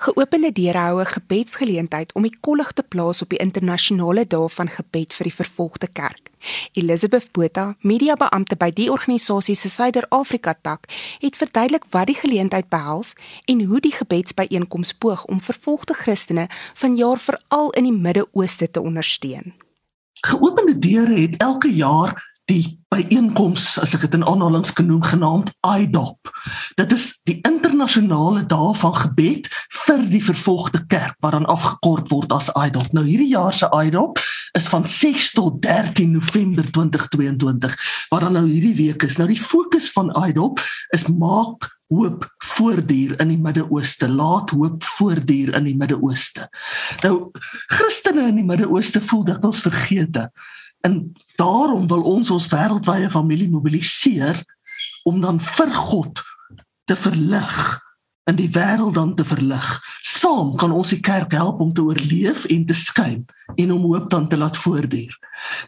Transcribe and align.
Geopende 0.00 0.48
deure 0.52 0.78
hou 0.78 1.00
'n 1.00 1.06
gebedsgeleentheid 1.06 2.12
om 2.12 2.22
die 2.22 2.38
kollig 2.40 2.72
te 2.72 2.82
plaas 2.82 3.22
op 3.22 3.28
die 3.28 3.38
internasionale 3.38 4.26
dag 4.26 4.52
van 4.52 4.68
gebed 4.68 5.12
vir 5.14 5.24
die 5.24 5.34
vervolgde 5.34 5.86
kerk. 5.92 6.30
Elizabeth 6.72 7.32
Botha, 7.32 7.76
mediabeampte 7.80 8.56
by 8.56 8.70
die 8.70 8.90
organisasie 8.90 9.54
se 9.54 9.68
Suider-Afrika 9.68 10.54
tak, 10.62 10.88
het 11.18 11.36
verduidelik 11.36 11.84
wat 11.90 12.06
die 12.06 12.14
geleentheid 12.14 12.68
behels 12.68 13.12
en 13.44 13.64
hoe 13.64 13.80
die 13.80 13.92
gebedsbyeenkoms 13.92 14.92
poog 14.92 15.24
om 15.24 15.40
vervolgde 15.40 15.94
Christene 15.94 16.48
vanjaar 16.74 17.18
veral 17.18 17.70
in 17.70 17.84
die 17.84 17.98
Midde-Ooste 17.98 18.70
te 18.70 18.80
ondersteun. 18.80 19.52
Geopende 20.20 20.78
deure 20.78 21.20
het 21.20 21.36
elke 21.36 21.74
jaar 21.74 22.29
die 22.50 22.78
byeenkoms 22.90 23.76
as 23.78 23.94
ek 23.94 24.08
dit 24.08 24.16
in 24.18 24.26
aanhalings 24.26 24.72
genoem 24.74 25.02
genaamd 25.06 25.52
IDOP. 25.62 26.30
Dit 26.78 26.92
is 26.96 27.06
die 27.28 27.38
internasionale 27.46 28.42
dag 28.50 28.74
van 28.82 28.96
gebed 28.96 29.46
vir 29.84 30.02
die 30.10 30.22
vervolgde 30.24 30.82
kerk 30.90 31.14
wat 31.22 31.36
dan 31.36 31.46
afgekort 31.50 32.10
word 32.10 32.34
as 32.34 32.50
IDOP. 32.58 32.90
Nou 32.96 33.06
hierdie 33.06 33.30
jaar 33.30 33.54
se 33.54 33.70
IDOP 33.70 34.18
is 34.58 34.66
van 34.72 34.86
6 34.86 35.32
tot 35.38 35.60
13 35.62 36.16
November 36.16 36.66
2022 36.66 37.76
wat 38.10 38.26
dan 38.26 38.38
nou 38.38 38.46
hierdie 38.48 38.74
week 38.78 39.06
is. 39.06 39.18
Nou 39.20 39.28
die 39.30 39.40
fokus 39.40 39.92
van 39.94 40.10
IDOP 40.26 40.62
is 40.96 41.06
maak 41.06 41.70
hoop 41.90 42.26
voortduur 42.54 43.16
in 43.22 43.32
die 43.32 43.38
Midde-Ooste. 43.38 44.08
Laat 44.08 44.50
hoop 44.54 44.82
voortduur 44.96 45.54
in 45.58 45.66
die 45.66 45.76
Midde-Ooste. 45.78 46.46
Nou 47.02 47.30
Christene 47.70 48.28
in 48.30 48.42
die 48.42 48.46
Midde-Ooste 48.46 49.02
voel 49.02 49.24
dikwels 49.30 49.62
vergete. 49.66 50.30
En 50.86 51.12
daarom 51.36 51.86
wil 51.86 52.02
ons 52.02 52.30
ons 52.30 52.48
wêreldwye 52.48 53.10
familie 53.10 53.50
mobiliseer 53.50 54.44
om 55.04 55.20
dan 55.20 55.40
vir 55.40 55.72
God 55.74 56.22
te 56.84 56.96
verlig 56.96 57.80
en 58.30 58.36
die 58.38 58.50
wêreld 58.52 58.94
dan 58.94 59.14
te 59.14 59.24
verlig. 59.24 59.66
Saam 60.06 60.54
kan 60.56 60.72
ons 60.72 60.92
die 60.94 61.00
kerk 61.02 61.32
help 61.34 61.60
om 61.60 61.72
te 61.74 61.82
oorleef 61.82 62.44
en 62.52 62.66
te 62.66 62.76
skyn 62.76 63.24
en 63.56 63.72
om 63.74 63.88
hoop 63.90 64.10
dan 64.10 64.28
te 64.28 64.38
laat 64.38 64.56
voortduur. 64.56 65.16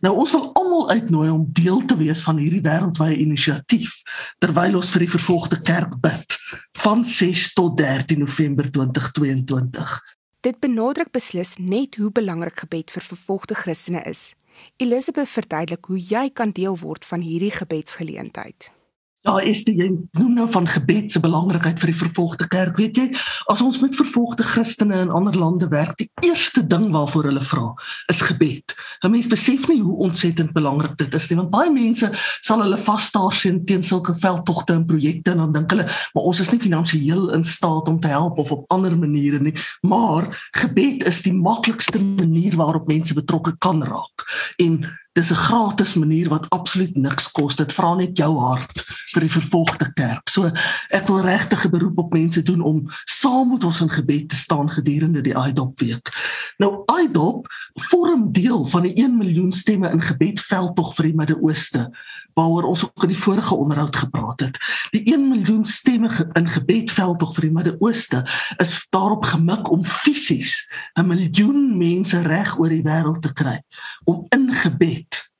Nou 0.05 0.15
ons 0.23 0.33
wil 0.37 0.51
almal 0.61 0.91
uitnooi 0.91 1.29
om 1.31 1.47
deel 1.49 1.85
te 1.89 1.97
wees 1.97 2.23
van 2.27 2.39
hierdie 2.39 2.63
wêreldwye 2.65 3.19
inisiatief 3.25 3.97
terwyl 4.43 4.79
ons 4.81 4.93
vir 4.95 5.07
die 5.07 5.13
vervolgde 5.17 5.61
kerk 5.63 5.97
bid 6.05 6.39
van 6.85 7.05
6 7.05 7.53
tot 7.59 7.77
13 7.81 8.21
November 8.23 8.71
2022. 8.71 9.99
Dit 10.43 10.59
benadruk 10.61 11.13
beslis 11.15 11.57
net 11.59 11.97
hoe 11.97 12.11
belangrik 12.11 12.65
gebed 12.65 12.91
vir 12.91 13.05
vervolgde 13.07 13.55
Christene 13.55 14.03
is. 14.11 14.33
Elisabeth 14.77 15.29
verduidelik 15.29 15.85
hoe 15.85 15.99
jy 15.99 16.31
kan 16.31 16.51
deel 16.51 16.79
word 16.79 17.05
van 17.05 17.21
hierdie 17.21 17.53
gebedsgeleentheid. 17.55 18.73
Ja, 19.23 19.37
is 19.47 19.61
dit 19.63 19.77
jy 19.79 19.87
noem 20.19 20.33
nou 20.35 20.49
van 20.51 20.65
gebed 20.67 21.13
se 21.15 21.21
belangrikheid 21.23 21.79
vir 21.79 21.93
die 21.93 21.99
vervolgde 22.01 22.49
kerk, 22.51 22.75
weet 22.81 22.97
jy? 22.99 23.05
As 23.53 23.61
ons 23.63 23.77
met 23.79 23.95
vervolgde 23.95 24.43
Christene 24.43 24.97
in 24.99 25.13
ander 25.15 25.37
lande 25.39 25.69
werk, 25.71 25.93
die 26.01 26.09
eerste 26.27 26.65
ding 26.67 26.89
waarvoor 26.91 27.29
hulle 27.31 27.43
vra, 27.47 27.69
is 28.11 28.19
gebed. 28.27 28.75
'n 29.07 29.13
Mens 29.15 29.29
besef 29.31 29.69
nie 29.69 29.79
hoe 29.79 29.95
ontsettend 30.09 30.51
belangrik 30.53 30.97
dit 30.99 31.15
is 31.15 31.29
nie, 31.31 31.39
want 31.39 31.53
baie 31.55 31.71
mense 31.71 32.11
sal 32.41 32.65
hulle 32.65 32.79
vasstaar 32.79 33.31
sien 33.33 33.65
teen 33.65 33.83
sulke 33.83 34.17
veldtogte 34.19 34.75
en 34.75 34.87
projekte 34.87 35.31
en 35.31 35.45
dan 35.45 35.53
dink 35.53 35.71
hulle, 35.71 35.87
maar 36.15 36.25
ons 36.25 36.41
is 36.41 36.51
nie 36.51 36.59
finansiëel 36.59 37.31
in 37.31 37.45
staat 37.45 37.89
om 37.89 38.01
te 38.01 38.09
help 38.09 38.39
of 38.39 38.51
op 38.51 38.67
ander 38.75 38.99
maniere 38.99 39.39
nie, 39.39 39.55
maar 39.83 40.51
gebed 40.51 41.07
is 41.07 41.23
die 41.23 41.35
maklikste 41.35 42.03
manier 42.03 42.57
waarop 42.57 42.91
mense 42.91 43.15
betrokke 43.15 43.55
kan 43.59 43.85
raak. 43.87 44.27
En 44.59 44.83
dis 45.13 45.31
'n 45.31 45.35
gratis 45.35 45.95
manier 45.95 46.29
wat 46.29 46.49
absoluut 46.51 46.97
niks 46.97 47.33
kos. 47.33 47.57
Dit 47.57 47.73
vra 47.73 47.95
net 47.95 48.17
jou 48.17 48.39
hart 48.39 48.85
vir 49.13 49.21
die 49.21 49.31
vervolgde 49.31 49.93
kerk. 49.93 50.29
So 50.29 50.51
ek 50.89 51.07
wil 51.07 51.21
regtig 51.21 51.65
'n 51.65 51.71
beroep 51.71 51.99
op 51.99 52.13
mense 52.13 52.43
doen 52.43 52.61
om 52.61 52.91
saam 53.05 53.49
met 53.53 53.65
ons 53.65 53.81
in 53.81 53.91
gebed 53.91 54.29
te 54.29 54.37
staan 54.37 54.71
gedurende 54.71 55.21
die 55.21 55.35
IDOP 55.35 55.79
week. 55.79 56.09
Nou 56.59 56.85
IDOP 57.03 57.47
vorm 57.75 58.33
deel 58.33 58.65
van 58.65 58.83
die 58.83 58.95
1 58.95 59.17
miljoen 59.17 59.53
stemme 59.53 59.91
in 59.91 60.03
gebed 60.03 60.41
veldtog 60.41 60.95
vir 60.95 61.09
die 61.09 61.17
Midde-Ooste 61.17 61.87
waaroor 62.33 62.69
ons 62.71 62.85
ook 62.85 63.03
in 63.03 63.13
die 63.13 63.19
vorige 63.19 63.55
onderhoud 63.55 63.97
gepraat 63.97 64.41
het. 64.41 64.59
Die 64.91 65.03
1 65.13 65.29
miljoen 65.29 65.65
stemme 65.65 66.11
in 66.33 66.49
gebed 66.49 66.93
veldtog 66.93 67.35
vir 67.37 67.49
die 67.49 67.55
Midde-Ooste 67.57 68.23
is 68.63 68.75
daarop 68.91 69.25
gemik 69.25 69.71
om 69.71 69.85
fisies 69.85 70.69
'n 70.99 71.07
miljoen 71.07 71.77
mense 71.79 72.23
reg 72.23 72.59
oor 72.59 72.69
die 72.69 72.85
wêreld 72.85 73.23
te 73.23 73.33
kry 73.33 73.61
om 74.05 74.27
in 74.29 74.53
gebed 74.53 75.31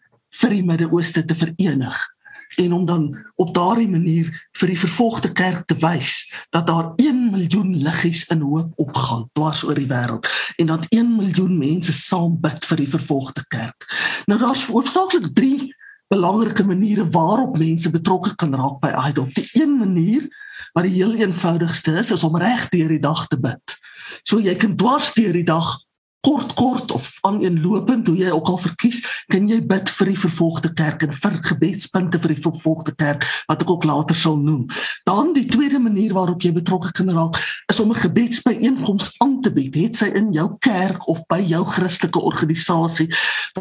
vir 0.41 0.51
die 0.51 0.65
Midde-Ooste 0.65 1.25
te 1.25 1.35
verenig 1.35 2.09
en 2.57 2.73
om 2.73 2.85
dan 2.85 3.17
op 3.37 3.55
daardie 3.55 3.89
manier 3.89 4.29
vir 4.53 4.73
die 4.73 4.79
vervolgde 4.79 5.33
kerk 5.33 5.67
te 5.67 5.77
wys 5.81 6.33
dat 6.51 6.67
daar 6.67 6.93
1 6.97 7.22
miljoen 7.33 7.75
liggies 7.83 8.27
in 8.33 8.45
hoop 8.47 8.73
opgaan 8.81 9.27
dwars 9.37 9.63
oor 9.67 9.79
die 9.79 9.89
wêreld 9.91 10.29
en 10.61 10.71
dat 10.71 10.87
1 10.93 11.15
miljoen 11.17 11.57
mense 11.59 11.95
saam 11.97 12.37
bid 12.41 12.65
vir 12.69 12.83
die 12.85 12.91
vervolgde 12.93 13.45
kerk. 13.49 13.87
Nou 14.31 14.39
daar's 14.41 14.67
hoofsaaklik 14.69 15.33
3 15.37 15.71
belangrike 16.13 16.65
maniere 16.69 17.07
waarop 17.09 17.57
mense 17.59 17.91
betrokke 17.91 18.35
kan 18.37 18.55
raak 18.55 18.81
by 18.83 18.93
IDOP. 19.09 19.33
Die 19.35 19.49
een 19.57 19.79
manier 19.79 20.29
wat 20.77 20.85
die 20.85 20.99
heel 20.99 21.15
eenvoudigste 21.15 21.97
is, 22.01 22.13
is 22.13 22.25
om 22.25 22.37
reg 22.37 22.69
deur 22.73 22.93
die 22.93 23.03
dag 23.03 23.27
te 23.33 23.39
bid. 23.41 23.77
So 24.29 24.41
jy 24.41 24.55
kan 24.61 24.77
dwars 24.77 25.13
deur 25.17 25.33
die 25.33 25.47
dag 25.49 25.79
kort 26.23 26.55
kort 26.55 26.93
of 26.95 27.09
aaneenlopend 27.27 28.07
hoe 28.07 28.17
jy 28.17 28.31
ook 28.31 28.49
al 28.53 28.59
verkies, 28.63 29.01
kan 29.27 29.49
jy 29.51 29.59
bid 29.67 29.91
vir 29.91 30.13
die 30.13 30.19
vervolgde 30.19 30.71
kerk 30.79 31.03
en 31.07 31.15
vir 31.19 31.39
gebedspunte 31.49 32.21
vir 32.23 32.35
die 32.35 32.43
vervolgde 32.45 32.95
kerk 32.95 33.27
wat 33.49 33.65
ek 33.65 33.73
ook 33.75 33.87
later 33.89 34.19
sal 34.19 34.39
noem. 34.39 34.69
Dan 35.09 35.33
die 35.35 35.49
tweede 35.51 35.81
manier 35.83 36.15
waarop 36.15 36.45
jy 36.47 36.53
betrokke 36.55 36.93
kan 36.95 37.11
raak 37.11 37.41
is 37.71 37.81
om 37.83 37.91
'n 37.91 38.03
gebedsbyeenkoms 38.05 39.15
aan 39.19 39.41
te 39.43 39.51
bied, 39.51 39.75
het 39.75 39.97
sy 39.97 40.13
in 40.15 40.31
jou 40.33 40.49
kerk 40.59 41.09
of 41.09 41.27
by 41.27 41.41
jou 41.43 41.65
Christelike 41.65 42.21
organisasie 42.21 43.11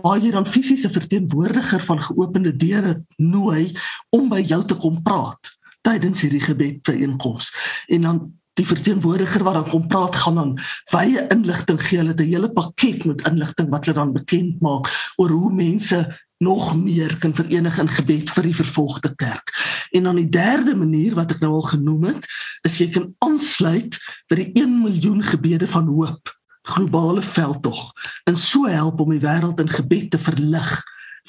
waar 0.02 0.20
jy 0.20 0.32
dan 0.32 0.46
fisiese 0.46 0.90
verteenwoordiger 0.90 1.82
van 1.82 2.04
geopende 2.04 2.56
deure 2.56 3.06
nooi 3.18 3.74
om 4.10 4.30
by 4.30 4.42
jou 4.42 4.66
te 4.66 4.76
kom 4.76 5.02
praat 5.02 5.58
tydens 5.82 6.22
hierdie 6.22 6.42
gebedsbyeenkoms. 6.42 7.54
En 7.88 8.02
dan 8.02 8.41
die 8.60 8.68
verteenwoordiger 8.68 9.44
wat 9.44 9.54
dan 9.54 9.70
kom 9.70 9.88
praat 9.88 10.16
gaan 10.16 10.36
dan 10.36 10.52
wye 10.92 11.28
inligting 11.34 11.80
gee 11.82 12.02
hulle 12.02 12.14
'n 12.14 12.32
hele 12.34 12.52
pakket 12.52 13.06
met 13.06 13.24
inligting 13.28 13.70
wat 13.70 13.86
hulle 13.86 14.00
dan 14.00 14.14
bekend 14.14 14.62
maak 14.62 14.90
oor 15.18 15.30
hoe 15.30 15.54
mense 15.54 16.20
nog 16.42 16.76
meer 16.76 17.18
kan 17.18 17.36
verenig 17.36 17.78
in 17.80 17.90
gebed 17.90 18.30
vir 18.30 18.44
die 18.44 18.56
vervolgde 18.56 19.16
kerk. 19.16 19.54
En 19.92 20.04
dan 20.04 20.16
die 20.16 20.30
derde 20.30 20.76
manier 20.76 21.14
wat 21.16 21.32
ek 21.32 21.40
nou 21.40 21.52
al 21.54 21.68
genoem 21.70 22.04
het, 22.04 22.26
is 22.66 22.80
jy 22.82 22.90
kan 22.90 23.12
aansluit 23.22 24.00
by 24.28 24.40
die 24.40 24.50
1 24.64 24.82
miljoen 24.82 25.22
gebede 25.24 25.68
van 25.68 25.88
hoop 25.88 26.34
globale 26.62 27.22
veldtog 27.22 27.92
en 28.30 28.38
so 28.38 28.66
help 28.70 29.00
om 29.00 29.14
die 29.14 29.22
wêreld 29.22 29.60
in 29.62 29.70
gebed 29.70 30.12
te 30.14 30.20
verlig 30.22 30.74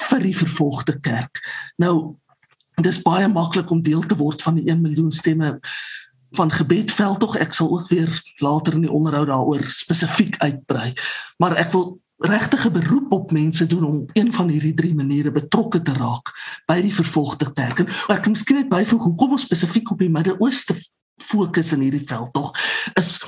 vir 0.09 0.25
die 0.25 0.37
vervolgde 0.37 0.99
kerk. 1.01 1.41
Nou 1.77 2.17
dis 2.81 3.03
baie 3.05 3.29
maklik 3.29 3.71
om 3.71 3.83
deel 3.85 4.05
te 4.09 4.17
word 4.17 4.43
van 4.43 4.57
die 4.57 4.69
1 4.73 4.81
miljoen 4.81 5.11
stemme 5.13 5.59
van 6.37 6.53
gebedveld 6.53 7.21
tog 7.21 7.37
ek 7.37 7.53
sal 7.53 7.71
ook 7.73 7.89
weer 7.89 8.13
later 8.39 8.77
in 8.79 8.87
die 8.87 8.93
onderhoud 8.93 9.27
daaroor 9.27 9.65
spesifiek 9.69 10.39
uitbrei. 10.39 10.93
Maar 11.37 11.57
ek 11.57 11.73
wil 11.73 12.01
regtige 12.23 12.71
beroep 12.71 13.13
op 13.13 13.33
mense 13.33 13.67
doen 13.67 13.85
om 13.85 14.05
een 14.13 14.33
van 14.33 14.49
hierdie 14.49 14.75
drie 14.75 14.95
maniere 14.95 15.33
betrokke 15.33 15.83
te 15.83 15.93
raak 15.93 16.31
by 16.67 16.81
die 16.81 16.95
vervolgde 16.95 17.53
kerk. 17.53 17.83
En 17.83 17.91
ek 18.15 18.23
kan 18.23 18.37
miskien 18.37 18.61
net 18.63 18.71
byvoeg 18.71 19.03
hoekom 19.11 19.35
ons 19.37 19.47
spesifiek 19.49 19.91
op 19.91 19.99
die 19.99 20.11
Midde-Ooste 20.13 20.77
fokus 21.23 21.73
in 21.73 21.85
hierdie 21.87 22.07
veld 22.07 22.33
tog 22.33 22.55
is 22.99 23.19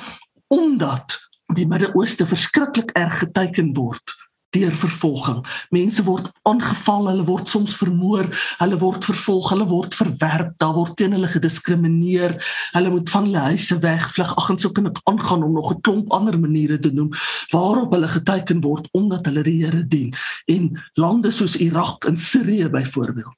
omdat 0.53 1.19
die 1.54 1.66
Midde-Ooste 1.69 2.26
verskriklik 2.26 2.91
erg 2.98 3.19
geteken 3.19 3.75
word 3.76 4.14
deur 4.54 4.75
vervolging. 4.78 5.41
Mense 5.75 6.04
word 6.06 6.31
aangeval, 6.48 7.09
hulle 7.10 7.26
word 7.26 7.50
soms 7.50 7.76
vermoor, 7.81 8.28
hulle 8.60 8.78
word 8.81 9.04
vervolg, 9.09 9.50
hulle 9.53 9.66
word 9.70 9.97
verwerp, 9.98 10.54
daar 10.62 10.75
word 10.78 10.94
teen 11.00 11.16
hulle 11.16 11.31
gediskrimineer. 11.32 12.37
Hulle 12.76 12.94
moet 12.94 13.10
van 13.10 13.28
hulle 13.28 13.47
huise 13.50 13.78
wegvlug. 13.82 14.34
Ag 14.41 14.50
en 14.54 14.60
so 14.62 14.75
kan 14.75 14.91
ek 14.91 15.03
aangaan 15.10 15.47
om 15.47 15.59
nog 15.59 15.72
'n 15.75 15.81
klomp 15.81 16.12
ander 16.12 16.38
maniere 16.38 16.78
te 16.78 16.93
noem 16.93 17.11
waarop 17.50 17.93
hulle 17.93 18.08
geteken 18.08 18.61
word 18.61 18.88
omdat 18.93 19.26
hulle 19.26 19.43
die 19.43 19.61
Here 19.64 19.87
dien. 19.87 20.14
En 20.46 20.73
lande 20.94 21.31
soos 21.31 21.56
Irak 21.56 22.05
en 22.05 22.17
Sirië 22.17 22.69
byvoorbeeld 22.69 23.34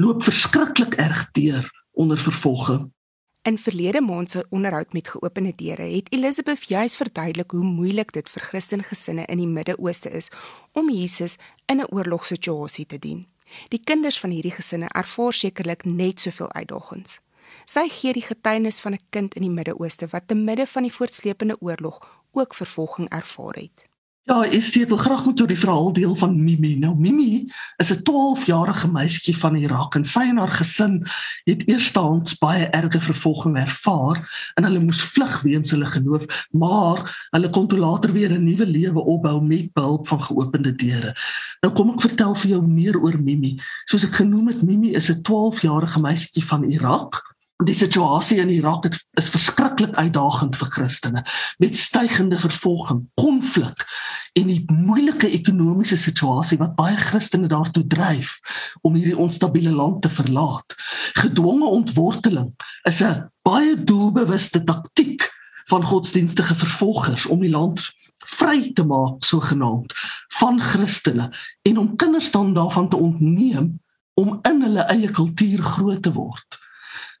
loop 0.00 0.22
verskriklik 0.24 0.94
erg 0.94 1.30
deur 1.36 1.70
onder 1.92 2.20
vervolging. 2.20 2.92
In 3.42 3.58
verlede 3.58 4.00
maand 4.00 4.30
se 4.30 4.46
onderhoud 4.48 4.92
met 4.92 5.08
geopende 5.08 5.54
deure 5.54 5.82
het 5.82 6.12
Elizabeth 6.12 6.64
juis 6.64 6.96
verduidelik 6.96 7.50
hoe 7.50 7.64
moeilik 7.64 8.12
dit 8.12 8.28
vir 8.28 8.42
Christen 8.42 8.82
gesinne 8.84 9.24
in 9.24 9.40
die 9.40 9.46
Midde-Ooste 9.48 10.10
is 10.10 10.28
om 10.72 10.90
Jesus 10.90 11.36
in 11.66 11.80
'n 11.80 11.88
oorlogssituasie 11.88 12.86
te 12.86 12.98
dien. 12.98 13.26
Die 13.68 13.80
kinders 13.84 14.20
van 14.20 14.30
hierdie 14.30 14.52
gesinne 14.52 14.88
ervaar 14.88 15.32
sekerlik 15.32 15.84
net 15.84 16.20
soveel 16.20 16.52
uitdagings. 16.52 17.20
Sy 17.64 17.88
gee 17.88 18.12
die 18.12 18.28
getuienis 18.28 18.80
van 18.80 18.92
'n 18.92 19.06
kind 19.10 19.34
in 19.34 19.42
die 19.42 19.50
Midde-Ooste 19.50 20.06
wat 20.10 20.28
te 20.28 20.34
midde 20.34 20.66
van 20.66 20.82
die 20.82 20.92
voortsleepende 20.92 21.56
oorlog 21.60 22.24
ook 22.32 22.54
vervolging 22.54 23.08
ervaar 23.08 23.54
het. 23.54 23.89
Ja, 24.30 24.44
ek 24.46 24.62
steek 24.62 24.92
graag 24.94 25.24
met 25.26 25.40
jou 25.42 25.46
die 25.50 25.58
verhaal 25.58 25.88
deel 25.90 26.12
van 26.14 26.36
Mimi. 26.38 26.76
Nou 26.78 26.92
Mimi 26.94 27.50
is 27.82 27.90
'n 27.90 28.02
12-jarige 28.06 28.86
meisietjie 28.86 29.36
van 29.36 29.56
Irak 29.56 29.94
en 29.94 30.04
sy 30.04 30.20
en 30.20 30.38
haar 30.38 30.52
gesin 30.54 31.02
het 31.44 31.66
eerstehands 31.66 32.38
baie 32.38 32.68
erge 32.70 33.00
vervolging 33.00 33.56
ervaar 33.58 34.22
en 34.54 34.64
hulle 34.64 34.78
moes 34.78 35.02
vlug 35.02 35.40
weens 35.42 35.70
hulle 35.70 35.86
geloof, 35.86 36.46
maar 36.52 37.26
hulle 37.30 37.50
kon 37.50 37.66
toe 37.66 37.78
later 37.78 38.12
weer 38.12 38.30
'n 38.30 38.44
nuwe 38.44 38.66
lewe 38.66 39.00
opbou 39.00 39.42
met 39.42 39.72
behulp 39.72 40.06
van 40.06 40.22
geopende 40.22 40.74
deure. 40.74 41.16
Nou 41.60 41.74
kom 41.74 41.90
ek 41.90 42.00
vertel 42.00 42.34
vir 42.34 42.50
jou 42.50 42.62
meer 42.66 43.00
oor 43.00 43.18
Mimi. 43.18 43.58
Soos 43.84 44.04
ek 44.04 44.14
genoem 44.14 44.46
het, 44.46 44.62
Mimi 44.62 44.94
is 44.94 45.10
'n 45.10 45.22
12-jarige 45.22 46.00
meisietjie 46.00 46.44
van 46.44 46.70
Irak 46.70 47.29
Die 47.60 47.74
situasie 47.74 48.38
in 48.40 48.48
Irak 48.48 48.84
het, 48.84 48.94
is 49.20 49.28
verskriklik 49.28 49.92
uitdagend 49.92 50.56
vir 50.56 50.68
Christene 50.72 51.22
met 51.60 51.76
stygende 51.76 52.38
vervolging, 52.40 53.02
konflik 53.20 53.84
en 54.32 54.46
die 54.48 54.62
moeilike 54.72 55.28
ekonomiese 55.28 55.98
situasie 56.00 56.56
wat 56.60 56.72
baie 56.78 56.96
Christene 56.96 57.50
daartoe 57.52 57.84
dryf 57.84 58.38
om 58.80 58.96
hierdie 58.96 59.18
onstabiele 59.18 59.74
land 59.76 60.00
te 60.02 60.08
verlaat. 60.08 60.76
Gedwonge 61.20 61.68
ontworteling 61.68 62.54
is 62.88 63.02
'n 63.04 63.28
baie 63.44 63.76
doelbewuste 63.84 64.64
taktik 64.64 65.28
van 65.68 65.84
godsdienstige 65.84 66.54
vervolgers 66.54 67.26
om 67.26 67.40
die 67.40 67.52
land 67.52 67.92
vry 68.24 68.72
te 68.72 68.84
maak 68.84 69.24
sogenaamd 69.24 69.92
van 70.38 70.60
Christene 70.60 71.28
en 71.62 71.78
om 71.78 71.96
kinders 71.96 72.30
dan 72.30 72.54
daarvan 72.54 72.88
te 72.88 72.96
ontneem 72.96 73.80
om 74.14 74.38
in 74.42 74.62
hulle 74.62 74.80
eie 74.80 75.10
kultuur 75.10 75.62
groot 75.62 76.02
te 76.02 76.12
word. 76.12 76.69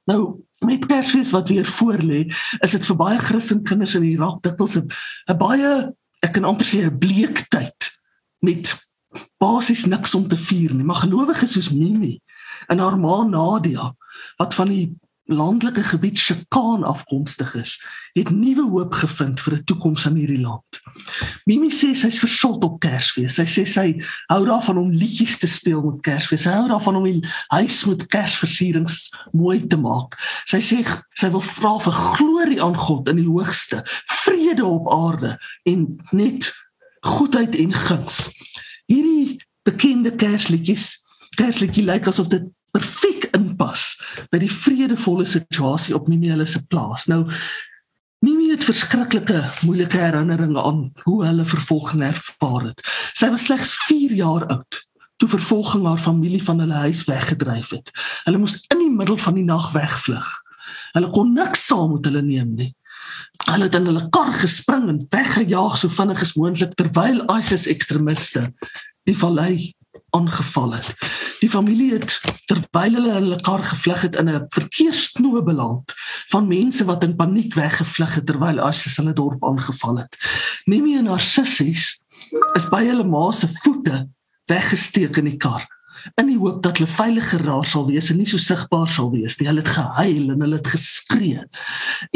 Nou 0.04 0.44
met 0.60 0.86
Kersfees 0.86 1.30
wat 1.32 1.48
weer 1.48 1.66
voorlê, 1.66 2.26
is 2.60 2.70
dit 2.70 2.86
vir 2.86 2.96
baie 2.96 3.18
Christen 3.18 3.62
kinders 3.64 3.94
in 3.96 4.04
Irak 4.04 4.42
dikwels 4.42 4.76
'n 4.76 4.88
baie 5.38 5.92
ek 6.20 6.32
kan 6.32 6.44
amper 6.44 6.66
sê 6.66 6.84
'n 6.84 6.98
bleek 6.98 7.48
tyd 7.48 7.98
met 8.40 8.76
basies 9.38 9.86
niks 9.86 10.14
om 10.14 10.28
te 10.28 10.36
vier 10.36 10.74
nie. 10.74 10.84
Maar 10.84 11.04
gelowiges 11.04 11.52
soos 11.52 11.70
Mimi 11.70 12.20
en 12.68 12.78
haar 12.78 12.98
ma 12.98 13.22
Nadia 13.24 13.94
wat 14.36 14.54
van 14.54 14.68
die 14.68 14.94
landelike 15.30 15.82
gebied 15.82 16.18
Shekan 16.18 16.84
afkomstig 16.84 17.54
is, 17.54 17.78
het 18.12 18.30
nuwe 18.30 18.66
hoop 18.70 18.94
gevind 18.94 19.40
vir 19.40 19.54
'n 19.54 19.64
toekoms 19.64 20.04
in 20.04 20.14
hierdie 20.14 20.40
land. 20.40 20.80
Mimi 21.44 21.70
sê 21.70 21.94
sy's 21.94 22.18
versot 22.18 22.64
op 22.64 22.80
Kersfees. 22.80 23.34
Sy 23.34 23.44
sê 23.44 23.66
sy 23.66 24.02
hou 24.26 24.44
daarvan 24.44 24.78
om 24.78 24.90
liedjies 24.90 25.38
te 25.38 25.46
speel 25.46 25.82
met 25.82 26.02
Kersfees. 26.02 26.42
Sy 26.42 26.50
hou 26.50 26.68
daarvan 26.68 26.96
om 26.96 27.04
die 27.04 27.22
huis 27.48 27.84
met 27.84 28.06
Kersversierings 28.06 29.10
mooi 29.32 29.66
te 29.66 29.76
maak. 29.76 30.18
Sy 30.44 30.58
sê 30.58 30.84
sy 31.14 31.30
wil 31.30 31.44
vra 31.44 31.78
vir 31.78 31.92
glorie 31.92 32.62
aan 32.62 32.76
God 32.76 33.08
in 33.08 33.16
die 33.16 33.28
hoogste, 33.28 33.84
vrede 34.06 34.64
op 34.64 34.90
aarde 34.92 35.38
en 35.64 35.98
net 36.10 36.52
goedheid 37.00 37.56
en 37.56 37.72
guns. 37.72 38.30
Hierdie 38.86 39.40
bekende 39.62 40.14
Kersliedjies, 40.14 40.98
Kersliedjie 41.36 41.84
lyk 41.84 42.08
asof 42.10 42.28
dit 42.32 42.48
perfek 42.74 43.19
inpas 43.70 43.96
by 44.30 44.40
die 44.42 44.50
vredevolle 44.50 45.26
situasie 45.26 45.94
op 45.94 46.08
Mimi 46.08 46.30
hulle 46.30 46.46
se 46.46 46.62
plaas. 46.66 47.06
Nou 47.08 47.28
Mimi 48.20 48.50
het 48.50 48.64
verskriklike 48.64 49.40
moeilike 49.64 49.96
herinneringe 49.96 50.60
aan 50.60 50.90
hoe 51.06 51.24
hulle 51.24 51.44
vervolging 51.44 52.02
ervaar 52.04 52.66
het. 52.66 52.82
Sy 53.16 53.30
was 53.30 53.46
slegs 53.48 53.72
4 53.86 54.12
jaar 54.12 54.46
oud 54.46 54.82
toe 55.20 55.28
vervolging 55.28 55.84
haar 55.84 56.00
familie 56.00 56.42
van 56.42 56.60
hulle 56.60 56.74
huis 56.86 57.04
weggedryf 57.04 57.70
het. 57.70 57.90
Hulle 58.24 58.38
moes 58.40 58.56
in 58.72 58.78
die 58.80 58.92
middel 58.92 59.18
van 59.20 59.34
die 59.36 59.44
nag 59.44 59.70
wegvlug. 59.72 60.28
Hulle 60.94 61.10
kon 61.12 61.34
niks 61.36 61.66
saam 61.66 61.92
met 61.92 62.08
hulle 62.08 62.22
neem 62.24 62.54
nie. 62.56 62.70
Hulle 63.44 63.68
het 63.68 63.76
in 63.76 63.88
hulle 63.88 64.06
kar 64.12 64.32
gespring 64.32 64.88
en 64.88 65.02
weggejaag 65.12 65.76
so 65.76 65.92
vinnig 65.92 66.24
as 66.24 66.36
moontlik 66.40 66.72
terwyl 66.76 67.20
ISIS 67.36 67.66
ekstremiste 67.68 68.46
die 69.08 69.16
vallei 69.16 69.74
aangeval 70.16 70.78
het. 70.78 70.88
Die 71.40 71.50
familie 71.50 71.92
het 71.96 72.20
terwyl 72.50 72.96
hulle 72.98 73.12
hulle 73.16 73.40
kar 73.44 73.64
gevlug 73.64 74.02
het 74.06 74.16
in 74.20 74.28
'n 74.28 74.44
verkeersknoop 74.48 75.44
beland 75.44 75.92
van 76.28 76.48
mense 76.48 76.84
wat 76.84 77.04
in 77.04 77.16
paniek 77.16 77.54
weggevlug 77.54 78.14
het 78.14 78.26
terwyl 78.26 78.68
ISIS 78.68 78.96
hulle 78.96 79.12
dorp 79.12 79.44
aangeval 79.44 79.96
het. 79.96 80.16
Mimi 80.64 80.96
en 80.96 81.06
haar 81.06 81.20
sissies 81.20 82.04
is 82.52 82.68
by 82.68 82.84
hulle 82.84 83.04
ma 83.04 83.32
se 83.32 83.48
voete 83.48 84.08
weggesteek 84.44 85.16
in 85.16 85.24
die 85.24 85.36
kar 85.36 85.66
in 86.14 86.30
die 86.30 86.38
hoop 86.38 86.62
dat 86.62 86.78
hulle 86.78 86.90
veiliger 86.90 87.42
daar 87.44 87.64
sal 87.64 87.86
wees 87.86 88.10
en 88.10 88.20
nie 88.20 88.28
so 88.28 88.40
sigbaar 88.40 88.88
sal 88.88 89.10
wees 89.12 89.38
nie. 89.38 89.48
Hulle 89.48 89.64
het 89.64 89.74
gehuil 89.74 90.30
en 90.34 90.40
hulle 90.40 90.56
het 90.56 90.66
geskree. 90.66 91.44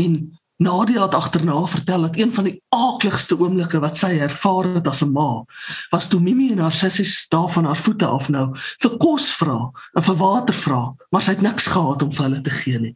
En 0.00 0.14
Nadia 0.56 1.02
het 1.02 1.14
agterna 1.14 1.66
vertel 1.66 2.00
dat 2.00 2.16
een 2.16 2.32
van 2.32 2.44
die 2.44 2.62
aakligste 2.68 3.38
oomblikke 3.38 3.80
wat 3.82 3.96
sy 3.98 4.12
ervaar 4.22 4.68
het 4.76 4.86
as 4.86 5.02
'n 5.02 5.10
ma, 5.12 5.44
was 5.90 6.08
toe 6.08 6.20
Mimi 6.20 6.52
en 6.52 6.58
haar 6.58 6.72
sussie 6.72 7.04
staan 7.04 7.50
van 7.50 7.64
haar 7.64 7.76
voete 7.76 8.06
af 8.06 8.28
nou 8.28 8.56
vir 8.78 8.96
kos 8.96 9.34
vra 9.34 9.70
en 9.92 10.02
vir 10.02 10.14
water 10.16 10.54
vra, 10.54 10.94
maar 11.10 11.22
sy 11.22 11.30
het 11.30 11.42
niks 11.42 11.66
gehad 11.66 12.02
om 12.02 12.12
vir 12.12 12.22
hulle 12.22 12.40
te 12.40 12.50
gee 12.50 12.78
nie. 12.78 12.94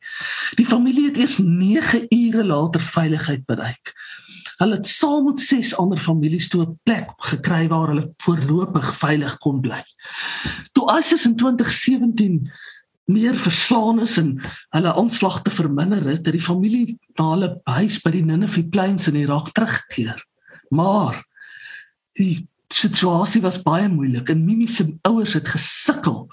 Die 0.55 0.67
familie 0.67 1.05
het 1.05 1.17
eers 1.17 1.39
9 1.39 2.07
ure 2.09 2.45
later 2.45 2.81
veiligheid 2.81 3.47
bereik. 3.47 3.95
Hulle 4.59 4.75
het 4.75 4.87
saam 4.87 5.25
met 5.25 5.41
ses 5.41 5.77
ander 5.77 5.99
families 5.99 6.49
toe 6.49 6.63
'n 6.63 6.79
plek 6.83 7.11
gekry 7.17 7.69
waar 7.69 7.89
hulle 7.89 8.15
voorlopig 8.17 8.97
veilig 8.97 9.39
kon 9.39 9.61
bly. 9.61 9.83
Toe 10.73 10.99
ISIS 10.99 11.25
in 11.25 11.37
2017 11.37 12.51
meer 13.09 13.39
verslaan 13.41 14.03
is 14.05 14.19
en 14.21 14.35
hulle 14.77 14.93
aanslag 15.01 15.41
te 15.43 15.51
verminder 15.51 16.05
het, 16.05 16.27
het 16.27 16.35
die 16.37 16.45
familie 16.45 16.99
na 17.17 17.31
hulle 17.33 17.51
huis 17.79 17.97
by 18.05 18.13
die 18.13 18.25
Nineve 18.25 18.67
Plains 18.69 19.09
in 19.09 19.17
Irak 19.17 19.51
teruggekeer. 19.57 20.21
Maar 20.69 21.23
die 22.21 22.49
situasie 22.69 23.41
was 23.41 23.63
baie 23.65 23.89
moeilik 23.89 24.29
en 24.29 24.45
Mimi 24.45 24.69
se 24.69 24.85
ouers 25.09 25.33
het 25.39 25.49
gesukkel 25.49 26.27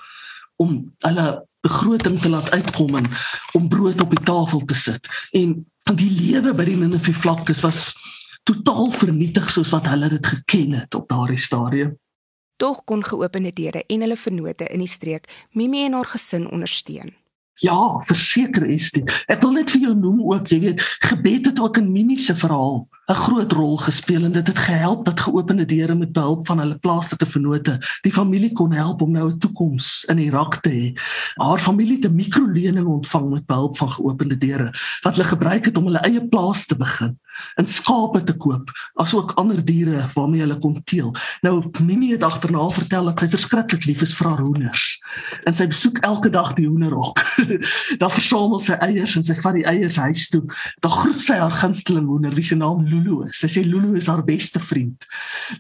om 0.60 0.82
hulle 1.08 1.28
begroting 1.66 2.20
te 2.20 2.30
laat 2.30 2.52
uitkom 2.52 3.00
en 3.00 3.08
om 3.58 3.70
brood 3.72 4.02
op 4.04 4.12
die 4.12 4.26
tafel 4.28 4.66
te 4.68 4.76
sit. 4.76 5.08
En 5.32 5.62
die 5.96 6.12
lewe 6.12 6.54
by 6.54 6.68
die 6.68 6.78
Nineve 6.82 7.14
vlaktes 7.16 7.64
was 7.64 7.94
totaal 8.46 8.92
vernietig 8.92 9.48
soos 9.50 9.72
wat 9.74 9.88
hulle 9.90 10.12
dit 10.12 10.28
geken 10.28 10.76
het 10.82 10.96
op 10.96 11.08
daardie 11.10 11.42
stadium. 11.42 11.96
Tog 12.58 12.84
kon 12.84 13.04
geopende 13.04 13.52
deure 13.54 13.84
en 13.88 14.00
hulle 14.06 14.18
vennote 14.18 14.68
in 14.72 14.80
die 14.80 14.92
streek 14.92 15.28
Mimi 15.52 15.86
en 15.86 15.94
haar 15.94 16.08
gesin 16.08 16.48
ondersteun. 16.52 17.12
Ja, 17.64 18.04
verseker 18.04 18.66
is 18.68 18.90
dit. 18.92 19.12
Ek 19.32 19.40
wil 19.44 19.54
net 19.56 19.72
vir 19.72 19.86
jou 19.86 19.94
noem 19.96 20.22
ook, 20.24 20.50
jy 20.52 20.60
weet, 20.60 20.84
gebed 21.08 21.46
het 21.52 21.60
ook 21.60 21.80
in 21.80 21.92
Mimi 21.92 22.18
se 22.20 22.36
verhaal 22.36 22.88
'n 23.08 23.14
groot 23.14 23.52
rol 23.52 23.78
gespeel 23.78 24.24
en 24.24 24.32
dit 24.32 24.48
het 24.48 24.58
gehelp 24.58 25.06
dat 25.06 25.20
geopende 25.20 25.66
deure 25.66 25.96
met 25.96 26.12
behulp 26.12 26.48
van 26.48 26.60
hulle 26.60 26.78
plaaslike 26.78 27.26
vennote 27.26 27.78
die 28.02 28.12
familie 28.12 28.52
kon 28.52 28.72
help 28.72 29.02
om 29.02 29.12
nou 29.12 29.30
'n 29.30 29.38
toekoms 29.38 30.06
in 30.10 30.18
Irak 30.18 30.56
te 30.56 30.70
hê. 30.70 31.00
Haar 31.36 31.60
familie 31.60 31.96
het 31.96 32.06
'n 32.12 32.16
mikrolening 32.16 32.88
ontvang 32.88 33.30
met 33.30 33.46
behulp 33.46 33.78
van 33.78 33.92
geopende 33.92 34.38
deure 34.38 34.74
wat 35.02 35.16
hulle 35.16 35.28
gebruik 35.28 35.66
het 35.66 35.78
om 35.78 35.86
hulle 35.86 36.02
eie 36.02 36.28
plaas 36.28 36.66
te 36.66 36.76
begin 36.76 37.20
en 37.56 37.68
skape 37.68 38.24
te 38.24 38.36
koop 38.38 38.72
asook 39.02 39.34
ander 39.40 39.62
diere 39.66 40.10
waarmee 40.14 40.44
hulle 40.44 40.58
kon 40.62 40.78
teel. 40.84 41.14
Nou 41.46 41.64
Mimi 41.84 42.12
het 42.12 42.24
agterna 42.24 42.64
vertel 42.74 43.10
dat 43.12 43.24
sy 43.24 43.30
verskriklik 43.32 43.86
lief 43.86 44.04
is 44.06 44.16
vir 44.18 44.30
haar 44.32 44.44
hoenders 44.44 44.86
en 45.46 45.56
sy 45.56 45.68
besoek 45.72 46.02
elke 46.08 46.30
dag 46.34 46.54
die 46.58 46.68
hoenderhok. 46.68 47.22
Dan 48.02 48.14
versamel 48.14 48.60
sy 48.64 48.78
eiers 48.84 49.16
en 49.20 49.26
sy 49.28 49.38
vat 49.42 49.58
die 49.58 49.66
eiers 49.70 50.00
huis 50.02 50.28
toe. 50.34 50.44
Dan 50.84 50.96
groet 50.96 51.22
sy 51.22 51.38
haar 51.40 51.54
gunsteling 51.62 52.08
hoender 52.10 52.36
wie 52.36 52.46
se 52.46 52.58
naam 52.60 52.86
Lulu 52.90 53.24
is. 53.28 53.40
Sy 53.42 53.52
sê 53.52 53.66
Lulu 53.66 53.96
is 54.00 54.10
haar 54.12 54.24
beste 54.28 54.62
vriend. 54.64 55.08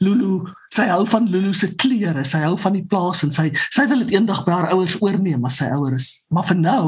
Lulu, 0.04 0.42
sy 0.74 0.88
hou 0.92 1.04
van 1.10 1.30
Lulu 1.32 1.54
se 1.58 1.72
klere, 1.80 2.26
sy 2.28 2.44
hou 2.46 2.56
van 2.62 2.76
die 2.78 2.86
plaas 2.90 3.24
en 3.26 3.34
sy 3.36 3.52
sy 3.70 3.88
wil 3.92 4.04
dit 4.04 4.16
eendag 4.16 4.44
by 4.48 4.56
haar 4.56 4.72
ouers 4.76 4.98
oorneem 5.02 5.46
as 5.48 5.62
sy 5.62 5.70
ouer 5.76 5.98
is. 6.00 6.12
Maar 6.34 6.50
vir 6.52 6.62
nou 6.62 6.86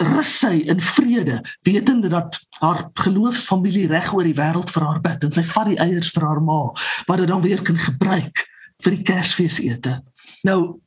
rus 0.00 0.38
sy 0.38 0.62
in 0.72 0.80
vrede, 0.80 1.40
wetende 1.62 2.08
dat 2.08 2.38
haar 2.62 2.86
geloofsfamilie 2.94 3.86
reg 3.90 4.12
oor 4.14 4.24
die 4.24 4.36
wêreld 4.38 4.70
vir 4.72 4.86
haar 4.86 5.02
bid 5.04 5.26
en 5.26 5.34
sy 5.34 5.44
vat 5.44 5.68
die 5.68 5.80
eiers 5.82 6.12
vir 6.14 6.26
haar 6.26 6.40
ma 6.40 6.62
wat 7.08 7.18
dit 7.20 7.28
dan 7.28 7.42
weer 7.44 7.62
kan 7.62 7.78
gebruik 7.78 8.46
vir 8.82 8.96
die 8.96 9.04
Kersfeesete. 9.06 10.00
Nou 10.48 10.80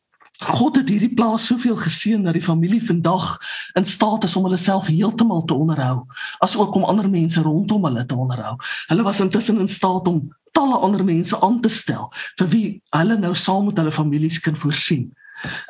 God 0.44 0.76
het 0.76 0.90
hierdie 0.92 1.14
plaas 1.16 1.46
soveel 1.48 1.78
geseën 1.80 2.24
dat 2.26 2.36
die 2.36 2.44
familie 2.44 2.82
vandag 2.84 3.38
in 3.80 3.86
staat 3.88 4.26
is 4.28 4.36
om 4.36 4.44
hulle 4.44 4.60
self 4.60 4.90
heeltemal 4.92 5.46
te 5.48 5.56
onderhou, 5.56 6.02
asook 6.44 6.76
om 6.76 6.84
ander 6.84 7.08
mense 7.10 7.40
rondom 7.42 7.88
hulle 7.88 8.04
te 8.06 8.18
onderhou. 8.20 8.58
Hulle 8.90 9.06
was 9.08 9.22
intussen 9.24 9.62
in 9.64 9.72
staat 9.72 10.08
om 10.12 10.26
talle 10.52 10.76
ander 10.76 11.04
mense 11.08 11.40
aan 11.40 11.62
te 11.62 11.72
stel 11.72 12.10
vir 12.40 12.52
wie 12.52 12.66
hulle 12.98 13.16
nou 13.20 13.32
saam 13.36 13.70
met 13.70 13.80
hulle 13.80 13.96
families 13.96 14.42
kan 14.44 14.60
voorsien. 14.60 15.08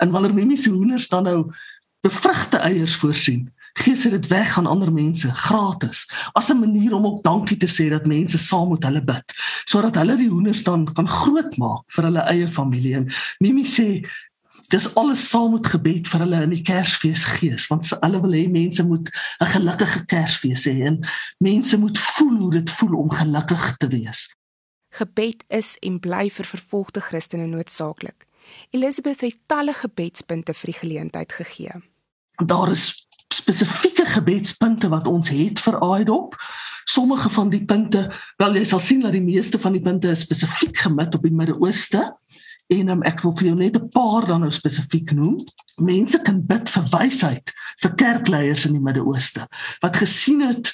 En 0.01 0.11
wanneer 0.13 0.33
mense 0.33 0.69
hoenders 0.69 1.07
dan 1.07 1.23
nou 1.23 1.39
bevrugte 2.05 2.61
eiers 2.61 2.95
voorsien, 3.01 3.47
gee 3.75 3.95
sy 3.99 4.09
dit 4.13 4.27
weg 4.31 4.53
aan 4.57 4.69
ander 4.71 4.91
mense 4.93 5.29
gratis 5.35 6.05
as 6.33 6.49
'n 6.49 6.59
manier 6.59 6.93
om 6.93 7.05
ook 7.05 7.23
dankie 7.23 7.57
te 7.57 7.67
sê 7.67 7.89
dat 7.89 8.05
mense 8.05 8.37
saam 8.37 8.69
met 8.69 8.83
hulle 8.83 9.03
bid 9.03 9.33
sodat 9.65 9.95
hulle 9.95 10.15
die 10.17 10.29
hoenders 10.29 10.63
dan 10.63 10.85
kan 10.93 11.07
grootmaak 11.07 11.83
vir 11.95 12.03
hulle 12.03 12.23
eie 12.31 12.47
familie 12.47 12.95
en 12.95 13.09
Mimi 13.39 13.65
sê 13.65 14.07
dis 14.69 14.95
alles 14.95 15.29
saam 15.29 15.51
met 15.51 15.67
gebed 15.67 16.07
vir 16.07 16.19
hulle 16.19 16.41
in 16.43 16.53
die 16.55 16.63
Kersfees 16.63 17.23
gees 17.23 17.67
want 17.67 17.89
hulle 17.89 18.21
wil 18.21 18.37
hê 18.37 18.47
mense 18.49 18.83
moet 18.83 19.11
'n 19.41 19.51
gelukkige 19.55 20.05
Kersfees 20.05 20.65
hê 20.65 20.85
en 20.85 21.03
mense 21.39 21.77
moet 21.77 21.97
voel 21.97 22.37
hoe 22.37 22.51
dit 22.51 22.69
voel 22.69 22.95
om 22.97 23.09
gelukkig 23.11 23.77
te 23.77 23.87
wees. 23.87 24.35
Gebed 24.89 25.43
is 25.47 25.77
en 25.81 25.99
bly 25.99 26.29
vir 26.29 26.45
vervolgde 26.45 27.01
Christene 27.01 27.47
noodsaaklik. 27.47 28.25
Elizabeth 28.71 29.21
het 29.21 29.37
talle 29.45 29.73
gebedspunte 29.73 30.53
vir 30.53 30.71
die 30.71 30.79
geleentheid 30.79 31.31
gegee. 31.33 31.81
Daar 32.43 32.71
is 32.71 33.07
spesifieke 33.33 34.05
gebedspunte 34.05 34.89
wat 34.89 35.07
ons 35.07 35.29
het 35.29 35.59
vir 35.59 35.79
Aidop. 35.79 36.35
Sommige 36.85 37.29
van 37.29 37.49
die 37.49 37.65
punte, 37.65 38.05
wel 38.37 38.59
jy 38.59 38.63
sal 38.65 38.79
sien 38.79 39.01
dat 39.01 39.15
die 39.15 39.23
meeste 39.23 39.59
van 39.59 39.73
die 39.73 39.81
punte 39.81 40.13
spesifiek 40.15 40.77
gemik 40.85 41.15
op 41.17 41.23
die 41.25 41.33
Midde-Ooste 41.33 42.11
en 42.73 42.89
um, 42.89 43.03
ek 43.05 43.21
wil 43.21 43.35
vir 43.37 43.47
jou 43.51 43.57
net 43.57 43.77
'n 43.77 43.89
paar 43.93 44.25
dan 44.25 44.41
nou 44.41 44.51
spesifiek 44.51 45.11
noem. 45.13 45.37
Mense 45.77 46.19
kan 46.21 46.45
bid 46.45 46.69
vir 46.69 46.85
wysheid 46.91 47.53
vir 47.81 47.95
kerkleiers 47.95 48.65
in 48.65 48.73
die 48.73 48.81
Midde-Ooste 48.81 49.47
wat 49.81 49.95
gesien 50.01 50.41
het 50.41 50.73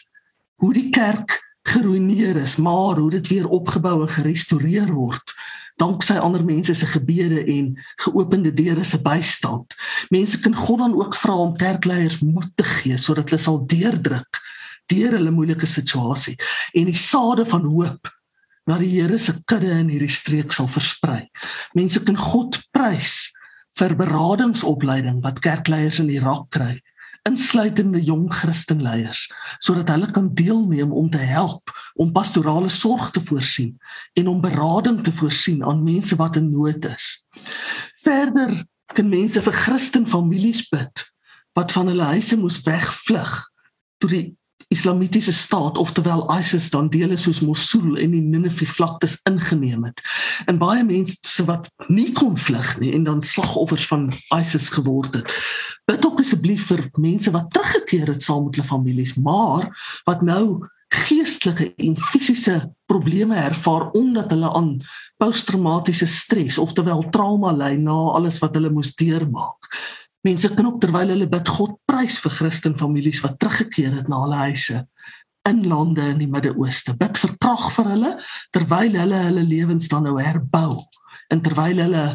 hoe 0.56 0.74
die 0.74 0.90
kerk 0.90 1.40
geruineer 1.64 2.36
is, 2.36 2.56
maar 2.56 2.98
hoe 2.98 3.12
dit 3.12 3.28
weer 3.28 3.48
opgebou 3.48 4.02
en 4.02 4.10
gerestoreer 4.10 4.94
word 4.94 5.34
danksy 5.80 6.18
ander 6.20 6.44
mense 6.46 6.76
se 6.76 6.86
gebede 6.86 7.44
en 7.46 7.74
geopende 8.04 8.54
deure 8.54 8.84
se 8.84 9.00
bystand. 9.02 9.76
Mense 10.10 10.40
kan 10.40 10.56
God 10.56 10.78
dan 10.78 10.96
ook 10.96 11.16
vra 11.16 11.36
om 11.36 11.58
kerkleiers 11.58 12.20
moed 12.20 12.50
te 12.56 12.64
gee 12.64 12.98
sodat 12.98 13.30
hulle 13.30 13.42
sal 13.42 13.62
deurdruk 13.66 14.42
deur 14.92 15.16
hulle 15.16 15.32
moeilike 15.32 15.68
situasie 15.70 16.36
en 16.76 16.90
die 16.90 16.98
sade 16.98 17.46
van 17.48 17.68
hoop 17.70 18.10
na 18.68 18.78
die 18.78 18.92
Here 18.94 19.20
se 19.20 19.34
kudde 19.46 19.72
in 19.80 19.90
hierdie 19.90 20.12
streek 20.12 20.54
sal 20.54 20.68
versprei. 20.72 21.26
Mense 21.78 22.02
kan 22.06 22.18
God 22.20 22.60
prys 22.76 23.32
vir 23.80 23.96
beradingsopleiding 23.96 25.22
wat 25.24 25.40
kerkleiers 25.44 26.02
in 26.04 26.12
Irak 26.12 26.50
kry 26.54 26.76
insluitende 27.30 28.02
jong 28.04 28.26
Christenleiers 28.34 29.28
sodat 29.60 29.92
hulle 29.94 30.10
kan 30.12 30.32
deelneem 30.34 30.94
om 30.94 31.10
te 31.10 31.22
help 31.22 31.74
om 31.94 32.12
pastorale 32.12 32.70
sorg 32.70 33.12
te 33.12 33.22
voorsien 33.24 33.78
en 34.14 34.28
om 34.28 34.42
berading 34.42 35.04
te 35.04 35.14
voorsien 35.14 35.64
aan 35.64 35.84
mense 35.84 36.16
wat 36.16 36.36
in 36.36 36.52
nood 36.52 36.86
is. 36.86 37.28
Verder 38.02 38.66
kan 38.94 39.10
mense 39.10 39.42
vir 39.42 39.54
Christen 39.54 40.08
families 40.08 40.66
bid 40.70 41.06
wat 41.54 41.72
van 41.72 41.92
hulle 41.92 42.14
huise 42.16 42.38
moes 42.40 42.62
wegvlug 42.66 43.38
toe 44.02 44.10
die 44.10 44.28
Islamitiese 44.72 45.34
staat 45.34 45.78
oftewel 45.78 46.40
ISIS 46.40 46.70
dan 46.70 46.88
dele 46.90 47.18
soos 47.18 47.42
Mosul 47.44 47.98
en 48.00 48.14
die 48.16 48.22
Nineve 48.22 48.66
vlaktes 48.66 49.18
ingeneem 49.28 49.84
het. 49.84 50.00
En 50.48 50.62
baie 50.62 50.84
mense 50.88 51.44
wat 51.46 51.68
nie 51.92 52.12
kon 52.16 52.38
vlug 52.40 52.78
nie 52.80 52.94
en 52.96 53.04
dan 53.04 53.20
slagoffers 53.22 53.88
van 53.90 54.08
ISIS 54.38 54.70
geword 54.72 55.18
het. 55.20 55.34
Bid 55.92 56.06
ook 56.08 56.22
asseblief 56.24 56.70
vir 56.70 56.86
mense 57.04 57.32
wat 57.36 57.50
teruggekeer 57.52 58.14
het 58.14 58.24
saam 58.24 58.46
met 58.46 58.56
hulle 58.56 58.68
families, 58.68 59.18
maar 59.20 59.66
wat 60.08 60.22
nou 60.24 60.68
geestelike 60.92 61.74
en 61.84 61.98
fisiese 62.00 62.56
probleme 62.88 63.36
ervaar 63.36 63.90
omdat 63.98 64.32
hulle 64.32 64.52
aan 64.56 64.70
posttraumatiese 65.20 66.08
stres 66.08 66.60
oftewel 66.62 67.04
trauma 67.12 67.52
ly 67.56 67.74
na 67.80 67.96
alles 68.16 68.40
wat 68.44 68.56
hulle 68.56 68.72
moes 68.72 68.94
deurmaak. 68.96 69.68
Mense 70.24 70.52
kan 70.54 70.70
ook 70.70 70.80
terwyl 70.84 71.12
hulle 71.12 71.28
bid 71.28 71.52
God 71.58 71.76
prys 71.90 72.20
vir 72.24 72.36
Christen 72.38 72.78
families 72.80 73.20
wat 73.26 73.36
teruggekeer 73.42 73.98
het 74.00 74.08
na 74.12 74.22
hulle 74.24 74.40
huise 74.48 74.86
in 75.50 75.64
lande 75.68 76.06
in 76.06 76.22
die 76.22 76.30
Midde-Ooste. 76.30 76.94
Bid 76.96 77.18
vir 77.18 77.36
krag 77.42 77.68
vir 77.76 77.92
hulle 77.96 78.14
terwyl 78.56 78.96
hulle 79.02 79.26
hulle 79.28 79.44
lewens 79.44 79.92
dan 79.92 80.08
nou 80.08 80.16
herbou 80.22 80.78
en 81.34 81.44
terwyl 81.44 81.84
hulle 81.84 82.06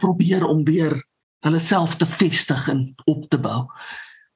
probeer 0.00 0.44
om 0.48 0.64
weer 0.68 0.98
hulle 1.42 1.60
self 1.62 1.98
te 1.98 2.06
vestig 2.06 2.68
en 2.72 2.86
op 3.10 3.28
te 3.30 3.38
bou. 3.42 3.66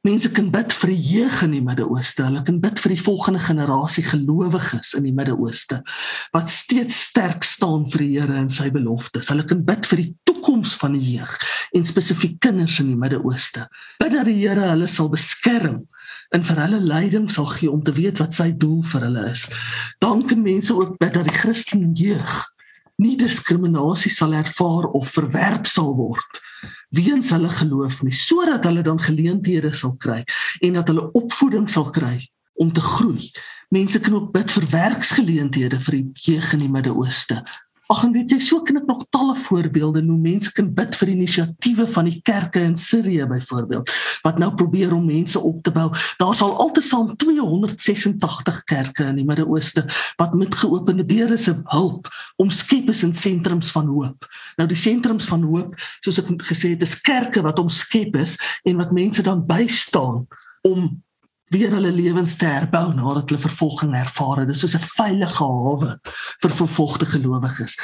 Mense 0.06 0.28
kan 0.30 0.52
bid 0.52 0.75
vir 0.76 0.90
die 0.92 1.02
jeug 1.16 1.40
in 1.42 1.54
die 1.56 1.62
Midde-Ooste. 1.64 2.26
Hulle 2.28 2.42
kan 2.46 2.60
bid 2.62 2.78
vir 2.78 2.92
die 2.94 3.00
volgende 3.00 3.40
generasie 3.42 4.04
gelowiges 4.06 4.92
in 4.94 5.06
die 5.08 5.14
Midde-Ooste 5.14 5.80
wat 6.34 6.52
steeds 6.52 6.98
sterk 7.08 7.46
staan 7.46 7.88
vir 7.90 8.04
die 8.04 8.12
Here 8.14 8.36
en 8.38 8.50
sy 8.52 8.68
beloftes. 8.75 9.32
Hulle 9.32 9.46
kan 9.48 9.64
bid 9.66 9.88
vir 9.90 10.02
die 10.04 10.12
toekoms 10.28 10.76
van 10.78 10.94
die 10.94 11.16
jeug 11.16 11.34
en 11.75 11.88
spesifiek 11.88 12.38
kinders 12.44 12.78
in 12.82 12.92
die 12.92 13.00
Midde-Ooste. 13.00 13.66
Bid 14.02 14.14
dat 14.14 14.30
die 14.30 14.38
Here 14.44 14.70
hulle 14.70 14.90
sal 14.90 15.10
beskerm 15.10 15.82
en 16.34 16.46
vir 16.46 16.62
hulle 16.62 16.82
leiding 16.82 17.26
sal 17.32 17.50
gee 17.56 17.70
om 17.70 17.82
te 17.82 17.94
weet 17.96 18.22
wat 18.22 18.36
sy 18.36 18.52
doel 18.54 18.84
vir 18.86 19.08
hulle 19.08 19.28
is. 19.32 19.48
Dan 20.02 20.26
kan 20.30 20.42
mense 20.44 20.75
ook 20.75 21.00
bid 21.02 21.18
dat 21.18 21.26
die 21.26 21.34
Christelike 21.34 21.94
jeug 21.98 22.42
nie 23.02 23.16
diskriminasie 23.18 24.12
sal 24.12 24.38
ervaar 24.38 24.86
of 24.94 25.10
verwerp 25.18 25.66
sal 25.68 25.96
word 25.98 26.44
weens 26.94 27.30
hulle 27.34 27.50
geloof 27.50 28.02
nie 28.06 28.14
sodat 28.14 28.64
hulle 28.64 28.82
dan 28.86 29.00
geleenthede 29.02 29.74
sal 29.74 29.96
kry 29.96 30.22
en 30.60 30.78
dat 30.78 30.88
hulle 30.92 31.10
opvoeding 31.18 31.70
sal 31.70 31.90
kry 31.90 32.20
om 32.56 32.72
te 32.72 32.80
groei. 32.80 33.30
Mense 33.68 34.00
kan 34.00 34.14
ook 34.14 34.32
bid 34.32 34.50
vir 34.50 34.66
werksgeleenthede 34.70 35.80
vir 35.80 35.98
die 35.98 36.06
jeug 36.30 36.52
in 36.56 36.62
die 36.64 36.70
Midde-Ooste. 36.72 37.42
Ag 37.86 38.02
en 38.02 38.12
weet 38.16 38.32
jy, 38.34 38.40
so 38.42 38.64
kan 38.66 38.80
ek 38.80 38.88
nog 38.88 39.04
talle 39.14 39.36
voorbeelde 39.38 40.00
noem. 40.02 40.24
Mense 40.24 40.50
kan 40.54 40.72
bid 40.74 40.96
vir 40.98 41.12
inisiatiewe 41.12 41.86
van 41.94 42.08
die 42.08 42.18
kerke 42.26 42.64
in 42.66 42.74
Sirië 42.80 43.28
byvoorbeeld 43.30 43.92
wat 44.26 44.40
nou 44.42 44.48
probeer 44.58 44.94
om 44.96 45.06
mense 45.06 45.38
op 45.38 45.60
te 45.62 45.70
bou. 45.70 45.86
Daar 46.18 46.34
sal 46.34 46.56
altesaam 46.58 47.12
286 47.16 48.62
kerke 48.66 49.06
in 49.06 49.20
die 49.20 49.26
Midde-Ooste 49.28 49.84
wat 50.18 50.34
met 50.34 50.58
geopende 50.58 51.06
deure 51.06 51.38
se 51.38 51.54
hulp 51.70 52.10
omskep 52.42 52.90
is 52.90 53.04
in 53.06 53.14
sentrums 53.14 53.70
van 53.70 53.86
hoop. 53.86 54.26
Nou 54.58 54.66
die 54.68 54.78
sentrums 54.78 55.30
van 55.30 55.46
hoop, 55.46 55.78
soos 56.02 56.18
ek 56.24 56.34
gesê 56.50 56.74
het, 56.74 56.82
is 56.82 56.98
kerke 57.06 57.44
wat 57.46 57.62
omskep 57.62 58.18
is 58.18 58.34
en 58.66 58.82
wat 58.82 58.94
mense 58.96 59.22
dan 59.22 59.46
bystaan 59.46 60.26
om 60.66 60.90
weer 61.54 61.70
hulle 61.70 61.92
lewens 61.92 62.36
te 62.36 62.46
herbou 62.46 62.94
nadat 62.94 63.30
hulle 63.30 63.40
vervolging 63.40 63.94
ervaar 63.94 64.42
het. 64.42 64.48
Dis 64.48 64.60
soos 64.64 64.74
'n 64.74 64.88
veilige 64.96 65.44
hawe 65.44 65.98
vir 66.42 66.50
vervolgde 66.50 67.06
gelowiges. 67.06 67.78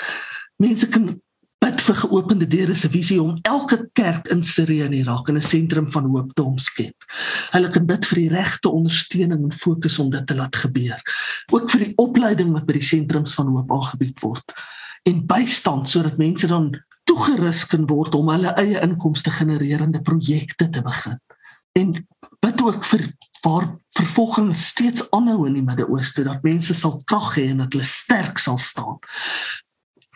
Mense 0.56 0.88
kan 0.88 1.20
bid 1.62 1.82
vir 1.86 1.94
geopende 1.94 2.46
deure 2.46 2.74
se 2.74 2.88
visie 2.88 3.20
om 3.22 3.36
elke 3.42 3.88
kerk 3.92 4.28
in 4.28 4.42
Sirië 4.42 4.82
en 4.82 4.92
Irak 4.92 5.28
in 5.28 5.36
'n 5.36 5.42
sentrum 5.42 5.90
van 5.90 6.04
hoop 6.04 6.34
te 6.34 6.42
omskep. 6.42 6.94
Hulle 7.50 7.68
kan 7.68 7.86
bid 7.86 8.06
vir 8.06 8.18
die 8.18 8.28
regte 8.28 8.68
ondersteuning 8.68 9.42
en 9.42 9.52
fokus 9.52 9.98
om 9.98 10.10
dit 10.10 10.26
te 10.26 10.34
laat 10.34 10.56
gebeur. 10.56 11.00
Ook 11.52 11.70
vir 11.70 11.84
die 11.84 11.92
opleiding 11.96 12.52
wat 12.52 12.66
by 12.66 12.72
die 12.72 12.82
sentrums 12.82 13.34
van 13.34 13.46
hoop 13.46 13.70
aangebied 13.70 14.20
word 14.20 14.52
en 15.02 15.26
bystand 15.26 15.88
sodat 15.88 16.18
mense 16.18 16.46
dan 16.46 16.82
toegerus 17.04 17.66
kan 17.66 17.86
word 17.86 18.14
om 18.14 18.28
hulle 18.28 18.54
eie 18.60 18.80
inkomste 18.80 19.30
genererende 19.30 20.02
projekte 20.02 20.68
te 20.70 20.82
begin. 20.82 21.18
En 21.72 21.94
bid 22.42 22.62
ook 22.62 22.84
vir 22.90 23.06
waar 23.42 23.66
vervolging 23.90 24.56
steeds 24.56 25.10
aanhou 25.10 25.46
in 25.48 25.58
die 25.58 25.66
Midde-Ooste 25.66 26.22
dat 26.26 26.44
mense 26.46 26.74
sal 26.78 27.00
krag 27.04 27.34
hê 27.36 27.48
en 27.50 27.64
dat 27.64 27.74
hulle 27.74 27.86
sterk 27.86 28.38
sal 28.38 28.58
staan. 28.58 29.00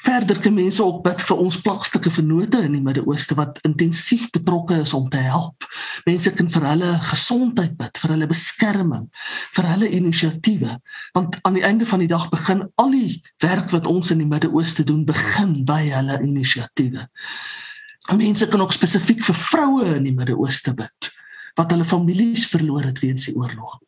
Verder 0.06 0.38
kan 0.38 0.54
mense 0.54 0.84
ook 0.84 1.00
bid 1.02 1.22
vir 1.26 1.40
ons 1.42 1.56
plaaslike 1.64 2.10
vennote 2.14 2.60
in 2.62 2.76
die 2.76 2.82
Midde-Ooste 2.84 3.34
wat 3.34 3.58
intensief 3.66 4.28
betrokke 4.30 4.78
is 4.84 4.94
om 4.94 5.08
te 5.10 5.18
help. 5.24 5.66
Mense 6.06 6.30
kan 6.38 6.50
vir 6.54 6.68
hulle 6.70 6.92
gesondheid 7.08 7.74
bid, 7.80 7.98
vir 7.98 8.14
hulle 8.14 8.30
beskerming, 8.30 9.08
vir 9.58 9.70
hulle 9.72 9.90
inisiatiewe, 9.98 10.78
want 11.18 11.40
aan 11.42 11.58
die 11.58 11.66
einde 11.66 11.90
van 11.90 12.04
die 12.04 12.10
dag 12.12 12.28
begin 12.30 12.62
al 12.78 12.94
die 12.94 13.18
werk 13.42 13.74
wat 13.74 13.90
ons 13.90 14.14
in 14.14 14.22
die 14.22 14.30
Midde-Ooste 14.30 14.86
doen 14.86 15.02
begin 15.08 15.58
by 15.66 15.82
hulle 15.90 16.22
inisiatiewe. 16.22 17.08
Mense 18.14 18.46
kan 18.46 18.62
ook 18.62 18.76
spesifiek 18.76 19.26
vir 19.26 19.42
vroue 19.48 19.96
in 19.96 20.06
die 20.06 20.14
Midde-Ooste 20.14 20.78
bid 20.78 21.16
wat 21.56 21.72
hulle 21.72 21.84
families 21.88 22.46
verloor 22.52 22.84
het 22.84 23.00
weens 23.02 23.26
die 23.28 23.36
oorlog. 23.36 23.78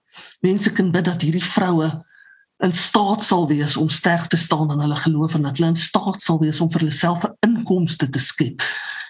Mense 0.40 0.72
kan 0.74 0.90
bid 0.94 1.06
dat 1.08 1.22
hierdie 1.22 1.44
vroue 1.44 1.90
in 2.64 2.72
staat 2.74 3.22
sal 3.22 3.46
wees 3.48 3.76
om 3.78 3.88
sterk 3.88 4.26
te 4.32 4.36
staan 4.40 4.72
in 4.74 4.80
hulle 4.82 4.96
geloof 4.96 5.34
en 5.34 5.46
dat 5.46 5.58
hulle 5.58 5.74
in 5.74 5.78
staat 5.78 6.22
sal 6.22 6.40
wees 6.42 6.60
om 6.60 6.70
vir 6.72 6.84
hulle 6.84 6.96
self 6.96 7.24
'n 7.24 7.36
inkomste 7.46 8.08
te 8.08 8.18
skep 8.18 8.62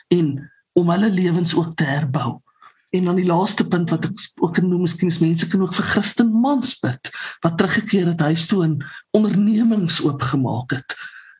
en 0.08 0.50
om 0.74 0.90
hulle 0.90 1.10
lewens 1.10 1.54
ook 1.54 1.76
te 1.76 1.84
herbou. 1.84 2.40
En 2.90 3.04
dan 3.04 3.16
die 3.16 3.26
laaste 3.26 3.68
punt 3.68 3.90
wat 3.90 4.04
ek 4.04 4.20
ook 4.40 4.54
genoem 4.56 4.80
miskien 4.80 5.08
is 5.08 5.20
mense 5.20 5.48
kan 5.48 5.62
ook 5.62 5.74
vir 5.74 5.84
Christen 5.84 6.30
mans 6.32 6.78
bid 6.80 7.10
wat 7.44 7.58
teruggekeer 7.58 8.06
het 8.06 8.20
huis 8.20 8.46
toe 8.46 8.64
en 8.64 8.78
ondernemings 9.10 10.00
oopgemaak 10.04 10.70
het 10.70 10.96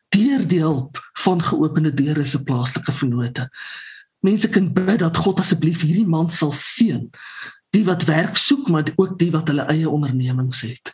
deur 0.09 0.47
die 0.47 0.61
hulp 0.61 0.97
van 1.23 1.41
geopende 1.41 1.93
deure 1.93 2.25
se 2.25 2.43
plaaslike 2.43 2.93
vennote. 2.93 3.49
Mense 4.19 4.49
kan 4.49 4.73
bid 4.73 4.99
dat 4.99 5.17
God 5.17 5.39
asseblief 5.39 5.81
hierdie 5.81 6.07
man 6.07 6.29
sal 6.29 6.51
seën, 6.51 7.09
die 7.75 7.85
wat 7.85 8.03
werk 8.09 8.37
soek, 8.37 8.67
maar 8.67 8.91
ook 8.95 9.17
die 9.19 9.31
wat 9.31 9.47
hulle 9.47 9.67
eie 9.71 9.89
ondernemings 9.89 10.61
het. 10.61 10.91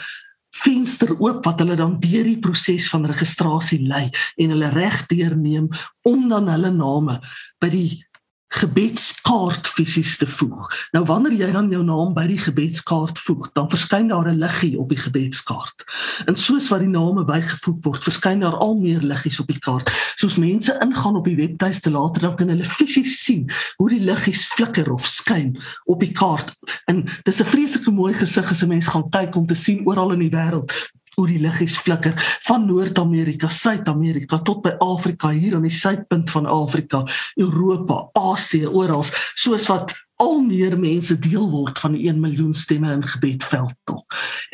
venster 0.55 1.11
oop 1.19 1.45
wat 1.45 1.59
hulle 1.59 1.77
dan 1.77 1.99
deur 1.99 2.25
die 2.25 2.39
proses 2.39 2.89
van 2.89 3.07
registrasie 3.07 3.87
lei 3.87 4.11
en 4.37 4.53
hulle 4.55 4.69
reg 4.69 5.07
deurneem 5.07 5.69
om 6.03 6.29
dan 6.29 6.49
hulle 6.49 6.71
name 6.71 7.19
by 7.59 7.69
die 7.69 8.07
gebedskaart 8.55 9.69
fisies 9.69 10.17
te 10.17 10.27
voeg. 10.27 10.69
Nou 10.95 11.05
wanneer 11.09 11.35
jy 11.39 11.51
dan 11.53 11.71
jou 11.73 11.83
naam 11.85 12.13
by 12.15 12.27
die 12.31 12.39
gebedskaart 12.39 13.19
voeg, 13.19 13.49
dan 13.57 13.67
verskyn 13.71 14.09
daar 14.13 14.29
'n 14.31 14.39
liggie 14.39 14.79
op 14.79 14.89
die 14.89 14.99
gebedskaart. 14.99 15.85
En 16.27 16.37
soos 16.37 16.69
wat 16.69 16.81
die 16.81 16.89
name 16.89 17.25
bygevoeg 17.25 17.79
word, 17.81 18.05
verskyn 18.05 18.41
daar 18.41 18.57
al 18.57 18.79
meer 18.79 19.03
liggies 19.03 19.41
op 19.41 19.47
die 19.47 19.59
kaart. 19.59 19.91
Soos 20.15 20.37
mense 20.37 20.79
ingaan 20.81 21.17
op 21.17 21.25
die 21.25 21.37
webtuiste 21.37 21.91
later 21.91 22.21
dan 22.21 22.37
kan 22.37 22.49
hulle 22.49 22.65
fisies 22.65 23.25
sien 23.25 23.51
hoe 23.77 23.91
die 23.91 24.01
liggies 24.01 24.47
flikker 24.47 24.93
of 24.93 25.07
skyn 25.07 25.59
op 25.85 26.01
die 26.01 26.13
kaart. 26.13 26.55
En 26.85 27.05
dis 27.23 27.41
'n 27.41 27.45
vreeslike 27.45 27.91
mooi 27.91 28.15
gesig 28.15 28.51
as 28.51 28.63
'n 28.63 28.69
mens 28.69 28.87
gaan 28.87 29.09
kyk 29.11 29.35
om 29.35 29.47
te 29.47 29.55
sien 29.55 29.87
oral 29.87 30.13
in 30.13 30.19
die 30.19 30.31
wêreld 30.31 30.93
hoe 31.15 31.27
die 31.31 31.41
liggies 31.43 31.77
flikker 31.79 32.15
van 32.47 32.67
Noord-Amerika, 32.67 33.49
Suid-Amerika 33.49 34.39
tot 34.39 34.63
by 34.63 34.75
Afrika 34.85 35.31
hier 35.35 35.57
aan 35.59 35.67
die 35.67 35.75
suidpunt 35.75 36.31
van 36.31 36.47
Afrika, 36.47 37.05
Europa, 37.41 38.09
Asië, 38.13 38.67
oral, 38.67 39.05
soos 39.35 39.69
wat 39.71 39.95
al 40.23 40.41
meer 40.47 40.77
mense 40.79 41.17
deel 41.19 41.49
word 41.51 41.79
van 41.83 41.97
die 41.97 42.07
1 42.09 42.21
miljoen 42.23 42.55
stemme 42.55 42.93
in 42.93 43.07
gebedveld 43.09 43.75
tog. 43.85 44.05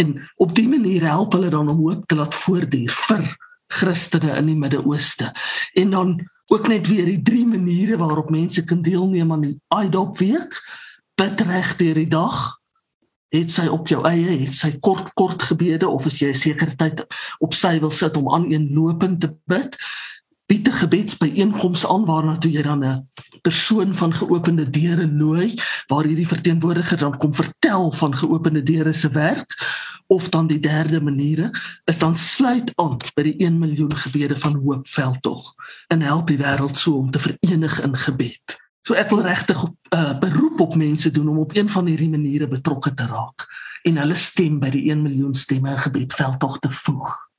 En 0.01 0.17
op 0.41 0.55
dié 0.57 0.69
manier 0.69 1.05
help 1.09 1.37
hulle 1.37 1.51
dan 1.53 1.69
om 1.69 1.83
hoop 1.85 2.07
te 2.09 2.17
laat 2.17 2.35
voortduur 2.35 2.95
vir 3.07 3.27
Christene 3.71 4.35
in 4.41 4.49
die 4.51 4.59
Midde-Ooste. 4.59 5.31
En 5.79 5.91
dan 5.91 6.17
ook 6.51 6.69
net 6.69 6.89
weer 6.89 7.05
die 7.05 7.23
drie 7.23 7.47
maniere 7.47 7.97
waarop 7.97 8.31
mense 8.31 8.65
kan 8.65 8.83
deelneem 8.83 9.33
aan 9.33 9.45
die 9.47 9.59
IDOP 9.85 10.19
week. 10.19 10.57
Bid 11.15 11.41
reg 11.47 11.77
deur 11.77 11.95
die 11.95 12.09
dag, 12.11 12.60
het 13.31 13.51
sy 13.51 13.67
op 13.71 13.89
jou 13.89 14.03
eie 14.09 14.39
het 14.45 14.55
sy 14.55 14.73
kort 14.83 15.13
kort 15.15 15.43
gebede 15.43 15.89
of 15.89 16.07
as 16.07 16.19
jy 16.19 16.31
'n 16.31 16.43
sekere 16.45 16.77
tyd 16.77 17.07
op 17.39 17.55
sy 17.55 17.79
wil 17.81 17.91
sit 17.91 18.17
om 18.17 18.33
aan 18.35 18.51
een 18.53 18.71
lopend 18.75 19.21
te 19.21 19.35
bid 19.47 19.77
bied 20.51 20.69
'n 20.69 20.81
gebedsbyeenkoms 20.83 21.87
aan 21.87 22.05
waarna 22.05 22.39
toe 22.39 22.51
jy 22.51 22.63
dan 22.63 22.85
'n 22.85 23.07
persoon 23.43 23.95
van 23.95 24.15
geopende 24.15 24.71
deure 24.71 25.07
nooi 25.07 25.55
waar 25.87 26.05
hierdie 26.05 26.27
verteenwoordiger 26.27 26.99
dan 26.99 27.17
kom 27.17 27.35
vertel 27.35 27.93
van 27.93 28.17
geopende 28.17 28.63
deure 28.63 28.93
se 28.93 29.09
werk 29.09 29.55
of 30.07 30.29
dan 30.29 30.47
die 30.47 30.61
derde 30.61 31.01
maniere 31.01 31.51
is 31.85 31.99
dan 31.99 32.17
sluit 32.17 32.73
aan 32.75 32.97
by 33.15 33.23
die 33.23 33.37
1 33.39 33.59
miljoen 33.59 33.97
gebede 33.97 34.37
van 34.37 34.55
hoopveld 34.55 35.23
tog 35.23 35.55
en 35.87 36.01
help 36.01 36.27
die 36.27 36.39
wêreld 36.39 36.77
so 36.77 36.97
om 36.97 37.11
te 37.11 37.19
verenig 37.19 37.83
in 37.83 37.97
gebed 37.97 38.59
So 38.83 38.95
ek 38.95 39.11
wil 39.11 39.23
regtig 39.23 39.59
'n 39.63 39.77
uh, 39.95 40.01
eh, 40.01 40.19
beroep 40.19 40.61
op 40.61 40.75
mense 40.75 41.11
doen 41.11 41.29
om 41.29 41.39
op 41.39 41.57
een 41.57 41.69
van 41.69 41.87
hierdie 41.87 42.11
maniere 42.11 42.49
betrokke 42.49 42.95
te 42.95 43.07
raak 43.07 43.47
en 43.83 43.97
hulle 43.97 44.15
stem 44.15 44.59
by 44.61 44.71
die 44.71 44.91
1 44.91 45.03
miljoen 45.03 45.35
stemme 45.35 45.77
gebedveld 45.79 46.39
tog 46.41 46.59
te 46.59 46.71
voeg. 46.71 47.30